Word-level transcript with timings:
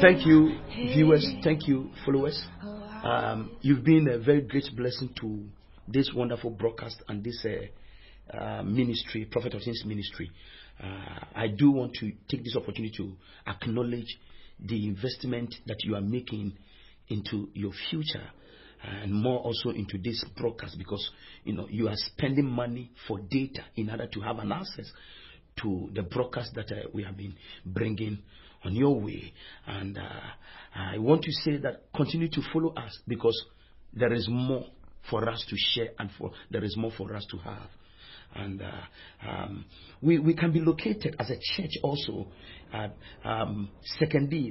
Thank 0.00 0.26
you, 0.26 0.58
viewers. 0.74 1.28
Thank 1.44 1.68
you, 1.68 1.90
followers. 2.04 2.42
Um, 3.04 3.50
you've 3.60 3.84
been 3.84 4.08
a 4.08 4.18
very 4.18 4.40
great 4.40 4.68
blessing 4.74 5.10
to 5.20 5.44
this 5.86 6.10
wonderful 6.14 6.48
broadcast 6.48 7.02
and 7.08 7.22
this 7.22 7.44
uh, 7.44 8.36
uh, 8.38 8.62
ministry, 8.62 9.26
Prophet 9.30 9.52
of 9.52 9.62
Things 9.62 9.82
ministry. 9.84 10.30
Uh, 10.82 11.24
I 11.34 11.48
do 11.48 11.72
want 11.72 11.92
to 12.00 12.12
take 12.30 12.42
this 12.42 12.56
opportunity 12.56 12.94
to 12.96 13.12
acknowledge 13.46 14.18
the 14.58 14.86
investment 14.88 15.54
that 15.66 15.76
you 15.84 15.94
are 15.94 16.00
making 16.00 16.56
into 17.08 17.50
your 17.52 17.72
future 17.90 18.30
and 19.02 19.12
more 19.12 19.40
also 19.40 19.70
into 19.70 19.98
this 19.98 20.24
broadcast 20.36 20.76
because 20.78 21.10
you 21.44 21.52
know 21.52 21.66
you 21.68 21.88
are 21.88 21.96
spending 21.96 22.46
money 22.46 22.90
for 23.06 23.18
data 23.18 23.62
in 23.76 23.90
order 23.90 24.06
to 24.06 24.20
have 24.20 24.38
an 24.38 24.52
access 24.52 24.90
to 25.60 25.88
the 25.94 26.02
broadcast 26.02 26.54
that 26.54 26.70
uh, 26.70 26.88
we 26.92 27.02
have 27.02 27.16
been 27.16 27.34
bringing 27.64 28.18
on 28.64 28.74
your 28.74 29.00
way. 29.00 29.32
And 29.66 29.96
uh, 29.96 30.02
I 30.74 30.98
want 30.98 31.22
to 31.22 31.32
say 31.32 31.56
that 31.58 31.84
continue 31.94 32.28
to 32.28 32.42
follow 32.52 32.74
us 32.74 32.98
because 33.06 33.44
there 33.92 34.12
is 34.12 34.28
more 34.28 34.66
for 35.08 35.28
us 35.28 35.44
to 35.48 35.56
share 35.56 35.90
and 35.98 36.10
for 36.18 36.32
there 36.50 36.64
is 36.64 36.76
more 36.76 36.92
for 36.96 37.14
us 37.14 37.26
to 37.30 37.38
have. 37.38 37.68
And 38.34 38.60
uh, 38.60 39.28
um, 39.28 39.64
we, 40.02 40.18
we 40.18 40.34
can 40.34 40.52
be 40.52 40.60
located 40.60 41.16
as 41.18 41.30
a 41.30 41.36
church 41.40 41.70
also 41.82 42.26
at 42.72 42.94
um, 43.24 43.70
Second 43.98 44.30
D, 44.30 44.50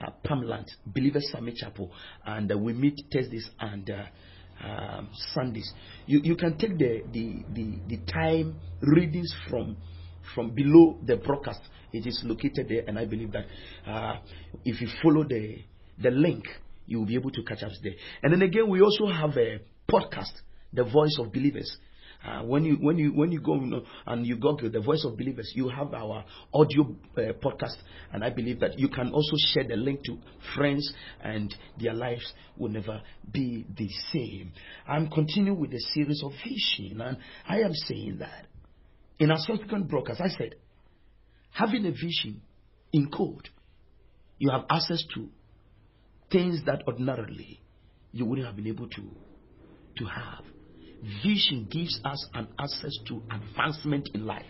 Mempiasem, 0.00 0.06
uh, 0.06 0.10
Pamland, 0.24 0.66
Believers 0.86 1.28
Summit 1.32 1.56
Chapel, 1.56 1.90
and 2.24 2.50
uh, 2.50 2.58
we 2.58 2.72
meet 2.72 3.00
Thursdays 3.12 3.48
and 3.60 3.90
uh, 3.90 4.66
um, 4.66 5.08
Sundays. 5.32 5.72
You, 6.06 6.20
you 6.22 6.36
can 6.36 6.56
take 6.56 6.78
the, 6.78 7.02
the, 7.12 7.44
the, 7.52 7.78
the 7.88 7.98
time 8.12 8.56
readings 8.80 9.34
from 9.48 9.76
from 10.34 10.54
below 10.54 10.96
the 11.04 11.16
broadcast. 11.16 11.60
It 11.92 12.06
is 12.06 12.22
located 12.24 12.66
there, 12.68 12.84
and 12.86 12.98
I 12.98 13.04
believe 13.04 13.32
that 13.32 13.44
uh, 13.86 14.16
if 14.64 14.80
you 14.80 14.88
follow 15.02 15.24
the 15.24 15.58
the 15.98 16.10
link, 16.10 16.44
you 16.86 16.98
will 16.98 17.06
be 17.06 17.14
able 17.14 17.30
to 17.30 17.42
catch 17.42 17.62
us 17.62 17.78
there. 17.82 17.92
And 18.22 18.32
then 18.32 18.42
again, 18.42 18.68
we 18.68 18.80
also 18.80 19.06
have 19.06 19.36
a 19.36 19.60
podcast, 19.90 20.32
The 20.72 20.84
Voice 20.84 21.16
of 21.20 21.32
Believers. 21.32 21.76
Uh, 22.24 22.42
when 22.42 22.64
you 22.64 22.76
when 22.76 22.96
you 22.96 23.12
when 23.12 23.30
you 23.30 23.40
go 23.40 23.54
you 23.56 23.66
know, 23.66 23.82
and 24.06 24.26
you 24.26 24.36
Google 24.36 24.70
the 24.70 24.80
voice 24.80 25.04
of 25.04 25.16
believers, 25.16 25.52
you 25.54 25.68
have 25.68 25.92
our 25.92 26.24
audio 26.54 26.96
uh, 27.18 27.20
podcast, 27.44 27.76
and 28.12 28.24
I 28.24 28.30
believe 28.30 28.60
that 28.60 28.78
you 28.78 28.88
can 28.88 29.12
also 29.12 29.36
share 29.52 29.64
the 29.64 29.76
link 29.76 30.02
to 30.04 30.16
friends, 30.54 30.90
and 31.22 31.54
their 31.78 31.92
lives 31.92 32.32
will 32.56 32.70
never 32.70 33.02
be 33.30 33.66
the 33.76 33.90
same. 34.12 34.52
I'm 34.88 35.08
continuing 35.10 35.60
with 35.60 35.70
the 35.72 35.80
series 35.92 36.22
of 36.24 36.32
vision, 36.42 37.00
and 37.02 37.18
I 37.46 37.58
am 37.58 37.74
saying 37.74 38.18
that 38.20 38.46
in 39.18 39.30
our 39.30 39.38
subsequent 39.38 39.88
broadcast, 39.88 40.22
I 40.22 40.28
said, 40.28 40.54
having 41.50 41.84
a 41.84 41.90
vision 41.90 42.40
in 42.92 43.10
code, 43.10 43.50
you 44.38 44.50
have 44.50 44.64
access 44.70 45.04
to 45.14 45.28
things 46.32 46.62
that 46.64 46.84
ordinarily 46.88 47.60
you 48.12 48.24
wouldn't 48.24 48.46
have 48.46 48.56
been 48.56 48.68
able 48.68 48.88
to 48.88 49.02
to 49.98 50.04
have. 50.06 50.53
Vision 51.22 51.68
gives 51.70 52.00
us 52.04 52.26
an 52.34 52.48
access 52.58 52.96
to 53.08 53.22
advancement 53.30 54.10
in 54.14 54.26
life. 54.26 54.46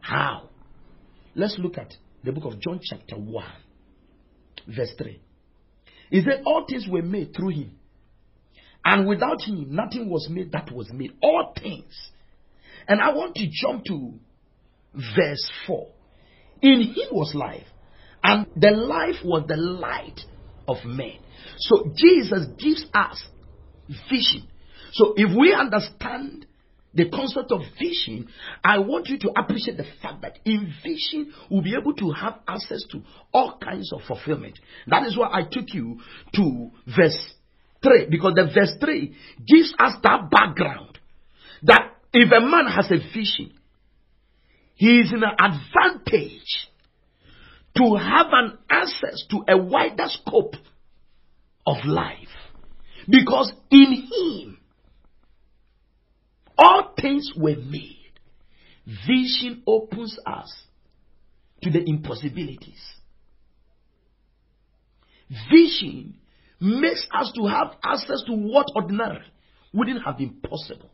How? 0.00 0.48
Let's 1.34 1.56
look 1.58 1.76
at 1.78 1.94
the 2.24 2.32
book 2.32 2.44
of 2.44 2.60
John, 2.60 2.80
chapter 2.82 3.16
1, 3.16 3.44
verse 4.74 4.92
3. 4.96 5.20
It 6.10 6.24
said, 6.24 6.42
All 6.46 6.64
things 6.68 6.86
were 6.88 7.02
made 7.02 7.34
through 7.36 7.50
him, 7.50 7.78
and 8.84 9.06
without 9.06 9.42
him, 9.42 9.74
nothing 9.74 10.08
was 10.08 10.28
made 10.30 10.52
that 10.52 10.72
was 10.72 10.90
made. 10.92 11.12
All 11.22 11.52
things. 11.60 11.94
And 12.86 13.00
I 13.00 13.12
want 13.12 13.34
to 13.34 13.46
jump 13.50 13.84
to 13.84 14.14
verse 14.94 15.50
4. 15.66 15.88
In 16.62 16.80
him 16.80 17.08
was 17.12 17.34
life, 17.34 17.66
and 18.22 18.46
the 18.56 18.70
life 18.70 19.16
was 19.24 19.44
the 19.46 19.56
light 19.56 20.20
of 20.66 20.78
men. 20.84 21.18
So 21.58 21.92
Jesus 21.96 22.46
gives 22.58 22.86
us 22.94 23.22
vision. 24.10 24.48
So 24.92 25.14
if 25.16 25.36
we 25.36 25.52
understand 25.52 26.46
the 26.94 27.08
concept 27.10 27.52
of 27.52 27.60
vision, 27.78 28.28
I 28.64 28.78
want 28.78 29.08
you 29.08 29.18
to 29.20 29.30
appreciate 29.38 29.76
the 29.76 29.86
fact 30.02 30.22
that 30.22 30.38
in 30.44 30.72
vision 30.82 31.32
we'll 31.50 31.62
be 31.62 31.76
able 31.78 31.94
to 31.94 32.10
have 32.10 32.40
access 32.48 32.82
to 32.90 33.02
all 33.32 33.58
kinds 33.62 33.92
of 33.92 34.00
fulfillment. 34.06 34.58
That 34.86 35.06
is 35.06 35.16
why 35.16 35.28
I 35.30 35.42
took 35.42 35.72
you 35.74 36.00
to 36.34 36.70
verse 36.86 37.34
3, 37.82 38.06
because 38.10 38.32
the 38.34 38.50
verse 38.52 38.74
3 38.80 39.14
gives 39.46 39.74
us 39.78 39.94
that 40.02 40.30
background 40.30 40.98
that 41.62 41.92
if 42.12 42.32
a 42.32 42.40
man 42.40 42.66
has 42.66 42.90
a 42.90 42.96
vision, 42.96 43.52
he 44.74 45.00
is 45.00 45.12
in 45.12 45.22
an 45.22 45.34
advantage 45.38 46.68
to 47.76 47.96
have 47.96 48.26
an 48.32 48.58
access 48.70 49.24
to 49.30 49.44
a 49.48 49.56
wider 49.56 50.06
scope 50.06 50.54
of 51.66 51.84
life. 51.84 52.16
Because 53.08 53.52
in 53.70 54.08
him, 54.10 54.57
all 56.58 56.92
things 57.00 57.30
were 57.36 57.56
made. 57.56 57.94
Vision 59.06 59.62
opens 59.66 60.18
us 60.26 60.52
to 61.62 61.70
the 61.70 61.82
impossibilities. 61.86 62.80
Vision 65.50 66.16
makes 66.60 67.06
us 67.14 67.32
to 67.36 67.46
have 67.46 67.76
access 67.84 68.22
to 68.26 68.32
what 68.32 68.66
ordinary 68.74 69.24
wouldn't 69.72 70.04
have 70.04 70.18
been 70.18 70.40
possible 70.42 70.90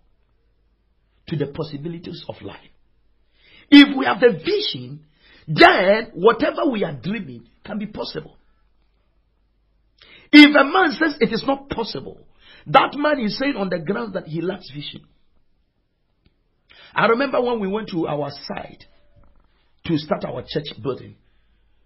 to 1.29 1.37
the 1.37 1.47
possibilities 1.47 2.25
of 2.29 2.35
life. 2.43 2.59
If 3.71 3.97
we 3.97 4.05
have 4.05 4.21
the 4.21 4.33
vision, 4.45 5.05
then 5.47 6.11
whatever 6.15 6.69
we 6.71 6.85
are 6.85 6.93
dreaming 6.93 7.49
can 7.65 7.79
be 7.79 7.87
possible. 7.87 8.37
If 10.33 10.51
a 10.55 10.65
man 10.65 10.93
says 10.99 11.17
it 11.21 11.33
is 11.33 11.45
not 11.47 11.71
possible, 11.71 12.27
that 12.67 12.95
man 12.97 13.21
is 13.21 13.39
saying 13.39 13.55
on 13.57 13.69
the 13.69 13.79
ground 13.79 14.15
that 14.15 14.27
he 14.27 14.41
lacks 14.41 14.71
vision. 14.75 15.07
I 16.95 17.07
remember 17.07 17.41
when 17.41 17.61
we 17.61 17.69
went 17.69 17.89
to 17.91 18.07
our 18.07 18.31
site 18.47 18.85
to 19.87 19.99
start 19.99 20.25
our 20.25 20.43
church 20.43 20.81
building 20.83 21.17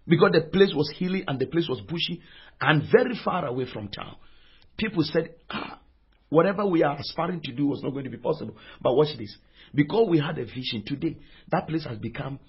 because 0.07 0.31
the 0.33 0.41
place 0.41 0.73
was 0.75 0.91
hilly 0.97 1.23
and 1.27 1.39
the 1.39 1.45
place 1.45 1.67
was 1.69 1.81
bushy 1.81 2.21
and 2.61 2.83
very 2.91 3.19
far 3.23 3.45
away 3.45 3.65
from 3.71 3.89
town. 3.89 4.15
People 4.77 5.03
said, 5.03 5.35
ah, 5.49 5.79
whatever 6.29 6.65
we 6.65 6.83
are 6.83 6.97
aspiring 6.97 7.41
to 7.43 7.51
do 7.51 7.67
was 7.67 7.81
not 7.83 7.91
going 7.91 8.05
to 8.05 8.09
be 8.09 8.17
possible. 8.17 8.55
But 8.81 8.95
watch 8.95 9.17
this. 9.17 9.35
Because 9.73 10.07
we 10.09 10.19
had 10.19 10.37
a 10.37 10.45
vision 10.45 10.83
today, 10.85 11.17
that 11.51 11.67
place 11.67 11.85
has 11.85 11.97
become 11.97 12.39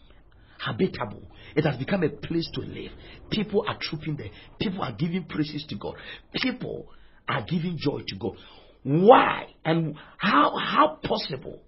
habitable. 0.59 1.23
It 1.57 1.65
has 1.65 1.77
become 1.77 2.03
a 2.03 2.09
place 2.09 2.49
to 2.55 2.61
live. 2.61 2.93
People 3.31 3.65
are 3.67 3.77
trooping 3.81 4.17
there. 4.17 4.31
People 4.61 4.83
are 4.83 4.93
giving 4.93 5.25
praises 5.25 5.65
to 5.69 5.77
God. 5.77 5.95
People 6.35 6.89
are 7.29 7.43
giving 7.43 7.79
joy 7.79 8.01
to 8.07 8.17
God. 8.17 8.37
Why 8.83 9.47
and 9.65 9.97
how 10.17 10.57
how 10.57 10.99
possible 11.03 11.61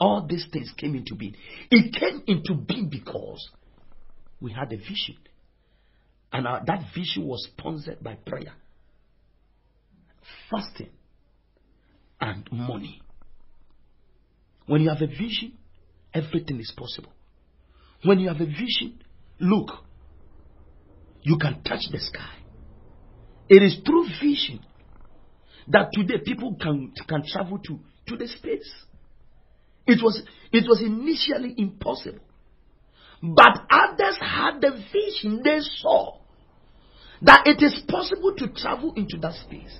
all 0.00 0.26
these 0.26 0.46
things 0.52 0.72
came 0.76 0.94
into 0.94 1.14
being? 1.14 1.36
It 1.70 1.94
came 1.94 2.22
into 2.26 2.54
being 2.54 2.88
because 2.88 3.48
we 4.40 4.52
had 4.52 4.72
a 4.72 4.76
vision. 4.76 5.16
And 6.32 6.46
our, 6.46 6.64
that 6.64 6.84
vision 6.94 7.26
was 7.26 7.46
sponsored 7.52 8.02
by 8.02 8.14
prayer, 8.14 8.52
fasting, 10.50 10.90
and 12.20 12.48
money. 12.50 13.02
When 14.66 14.82
you 14.82 14.88
have 14.88 15.02
a 15.02 15.06
vision, 15.06 15.58
everything 16.14 16.60
is 16.60 16.72
possible. 16.76 17.12
When 18.04 18.20
you 18.20 18.28
have 18.28 18.40
a 18.40 18.46
vision, 18.46 19.02
look, 19.40 19.70
you 21.22 21.36
can 21.38 21.62
touch 21.62 21.82
the 21.90 21.98
sky. 21.98 22.36
It 23.48 23.62
is 23.62 23.78
through 23.84 24.06
vision 24.20 24.60
that 25.68 25.90
today 25.92 26.18
people 26.24 26.56
can, 26.60 26.92
can 27.08 27.24
travel 27.26 27.58
to, 27.58 27.78
to 28.06 28.16
the 28.16 28.28
space. 28.28 28.72
It 29.86 30.02
was, 30.02 30.22
it 30.52 30.64
was 30.68 30.80
initially 30.82 31.54
impossible. 31.56 32.20
But 33.22 33.66
others 33.70 34.18
had 34.20 34.60
the 34.60 34.82
vision, 34.92 35.42
they 35.42 35.60
saw 35.60 36.18
that 37.22 37.46
it 37.46 37.62
is 37.62 37.82
possible 37.86 38.34
to 38.36 38.48
travel 38.48 38.94
into 38.96 39.18
that 39.18 39.34
space. 39.34 39.78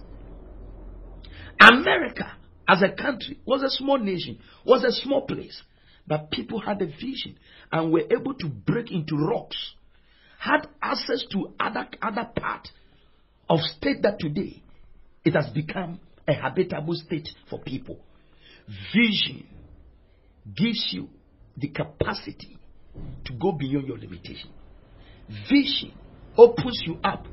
America, 1.61 2.33
as 2.69 2.83
a 2.83 2.91
country, 2.91 3.39
was 3.47 3.63
a 3.63 3.71
small 3.71 3.99
nation, 3.99 4.39
was 4.65 4.85
a 4.85 4.93
small 4.93 5.23
place. 5.23 5.63
But 6.07 6.31
people 6.31 6.61
had 6.61 6.83
a 6.83 6.87
vision 6.87 7.37
and 7.71 7.93
were 7.93 8.05
able 8.11 8.35
to 8.35 8.49
break 8.49 8.91
into 8.91 9.17
rocks, 9.17 9.75
had 10.39 10.67
access 10.83 11.25
to 11.33 11.53
other, 11.59 11.89
other 12.03 12.29
part 12.35 12.69
of 13.49 13.61
state 13.61 14.03
that 14.03 14.19
today 14.19 14.63
it 15.25 15.35
has 15.35 15.51
become 15.51 16.01
a 16.27 16.35
habitable 16.35 16.95
state 16.95 17.29
for 17.49 17.59
people. 17.61 17.99
Vision 18.95 19.47
gives 20.47 20.89
you 20.93 21.09
the 21.57 21.69
capacity 21.69 22.59
to 23.25 23.33
go 23.35 23.53
beyond 23.53 23.87
your 23.87 23.99
limitation. 23.99 24.51
Vision 25.49 25.93
opens 26.37 26.83
you 26.87 26.99
up 27.05 27.27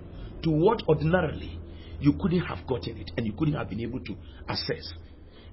to 0.44 0.52
what 0.52 0.84
ordinarily 0.88 1.60
you 2.00 2.14
couldn't 2.14 2.42
have 2.42 2.66
gotten 2.68 2.98
it 2.98 3.12
and 3.18 3.26
you 3.26 3.34
couldn't 3.34 3.56
have 3.56 3.70
been 3.70 3.82
able 3.82 4.00
to 4.02 4.16
access. 4.48 4.94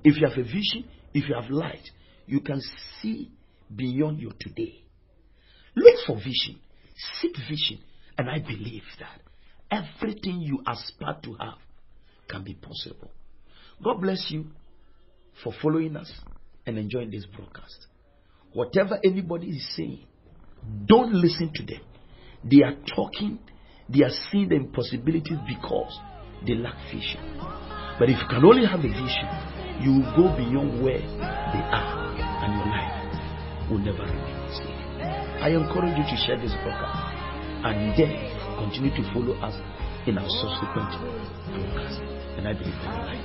If 0.02 0.16
you 0.16 0.28
have 0.28 0.36
a 0.36 0.42
vision, 0.42 0.84
if 1.14 1.28
you 1.28 1.34
have 1.34 1.50
light, 1.50 1.88
you 2.26 2.40
can 2.40 2.60
see 3.00 3.30
beyond 3.74 4.20
your 4.20 4.32
today. 4.38 4.82
Look 5.74 5.94
for 6.06 6.16
vision, 6.16 6.60
seek 7.20 7.36
vision, 7.48 7.80
and 8.18 8.28
I 8.28 8.38
believe 8.38 8.82
that 9.00 9.20
everything 9.70 10.40
you 10.40 10.60
aspire 10.66 11.16
to 11.22 11.34
have 11.34 11.58
can 12.28 12.44
be 12.44 12.54
possible. 12.54 13.10
God 13.82 14.00
bless 14.00 14.26
you 14.30 14.46
for 15.42 15.52
following 15.60 15.96
us 15.96 16.12
and 16.66 16.78
enjoying 16.78 17.10
this 17.10 17.26
broadcast. 17.26 17.86
Whatever 18.52 18.98
anybody 19.04 19.48
is 19.48 19.74
saying, 19.76 20.06
don't 20.86 21.12
listen 21.12 21.50
to 21.54 21.62
them. 21.64 21.80
They 22.44 22.62
are 22.62 22.76
talking, 22.94 23.38
they 23.88 24.04
are 24.04 24.12
seeing 24.30 24.48
the 24.48 24.56
impossibilities 24.56 25.38
because 25.46 25.98
they 26.46 26.54
lack 26.54 26.76
vision. 26.92 27.20
But 27.98 28.10
if 28.10 28.18
you 28.20 28.28
can 28.28 28.44
only 28.44 28.66
have 28.66 28.80
a 28.80 28.88
vision, 28.88 29.28
you 29.80 29.90
will 29.92 30.10
go 30.16 30.36
beyond 30.36 30.82
where 30.82 31.00
they 31.00 31.64
are, 31.72 32.14
and 32.44 32.54
your 32.54 32.66
life 32.68 33.70
will 33.70 33.78
never 33.78 34.04
remain 34.04 34.46
the 34.46 34.54
same. 34.54 34.84
I 35.42 35.48
encourage 35.50 35.96
you 35.98 36.04
to 36.04 36.16
share 36.26 36.38
this 36.40 36.52
broadcast 36.62 37.24
and 37.64 37.92
then 37.98 38.12
continue 38.58 38.90
to 38.94 39.02
follow 39.12 39.34
us 39.40 39.54
in 40.06 40.18
our 40.18 40.28
subsequent 40.28 40.90
broadcast. 41.52 42.00
And 42.36 42.48
I 42.48 42.52
believe 42.52 42.74
your 42.82 42.92
life. 42.92 43.24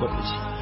God 0.00 0.08
bless 0.08 0.32
you. 0.32 0.53